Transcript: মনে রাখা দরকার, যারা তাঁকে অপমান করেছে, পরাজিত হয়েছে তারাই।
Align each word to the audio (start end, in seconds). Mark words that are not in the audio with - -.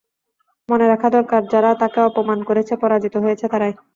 মনে 0.69 0.85
রাখা 0.87 1.07
দরকার, 1.09 1.41
যারা 1.53 1.69
তাঁকে 1.81 1.99
অপমান 2.09 2.39
করেছে, 2.49 2.73
পরাজিত 2.81 3.15
হয়েছে 3.23 3.45
তারাই। 3.51 3.73